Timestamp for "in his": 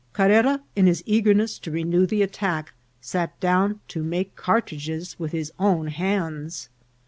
0.75-1.03